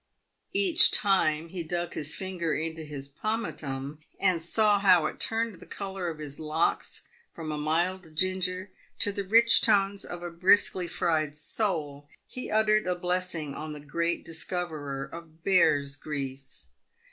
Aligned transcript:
Each 0.55 0.89
time 0.89 1.49
he 1.49 1.61
dug 1.61 1.93
his 1.93 2.15
finger 2.15 2.55
into 2.55 2.83
his 2.83 3.07
pomatum, 3.07 3.99
and 4.19 4.41
saw 4.41 4.79
how 4.79 5.05
it 5.05 5.19
turned 5.19 5.59
the 5.59 5.67
colour 5.67 6.09
of 6.09 6.17
his 6.17 6.39
locks 6.39 7.03
from 7.35 7.51
a 7.51 7.57
mild 7.59 8.15
ginger 8.15 8.71
to 8.97 9.11
the 9.11 9.23
rich 9.23 9.61
tones 9.61 10.03
of 10.03 10.23
a 10.23 10.31
briskly 10.31 10.87
fried 10.87 11.37
sole, 11.37 12.09
he 12.25 12.49
uttered 12.49 12.87
a 12.87 12.95
blessing 12.95 13.53
on 13.53 13.73
the 13.73 13.79
great 13.79 14.25
discoverer 14.25 15.05
of 15.05 15.43
bear's 15.43 15.95
grease. 15.97 16.69